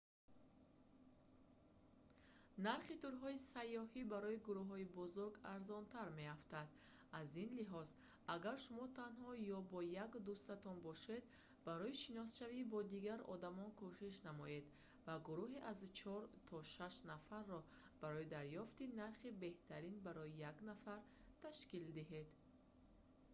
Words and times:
нархи 2.65 2.95
турҳои 3.03 3.39
сайёҳӣ 3.53 4.01
барои 4.13 4.43
гурӯҳҳои 4.47 4.91
бузург 4.99 5.33
арзонтар 5.53 6.07
меафтанд 6.19 6.69
аз 7.19 7.29
ин 7.43 7.51
лиҳоз 7.59 7.89
агар 8.35 8.57
шумо 8.65 8.85
танҳо 8.99 9.29
ё 9.55 9.59
бо 9.71 9.79
як 10.05 10.11
дӯстатон 10.27 10.77
бошед 10.87 11.23
барои 11.67 11.99
шиносшавӣ 12.03 12.59
бо 12.73 12.79
дигар 12.93 13.19
одамон 13.35 13.69
кӯшиш 13.81 14.15
намоед 14.27 14.65
ва 15.05 15.15
гурӯҳи 15.27 15.63
аз 15.71 15.77
чор 15.99 16.21
то 16.47 16.55
шаш 16.73 16.95
нафарро 17.11 17.59
барои 18.01 18.27
дарёфти 18.35 18.83
нархи 19.01 19.29
беҳтарин 19.43 19.95
барои 20.07 20.33
як 20.51 20.57
нафар 20.69 20.99
ташкил 21.43 21.85
диҳед 21.97 22.29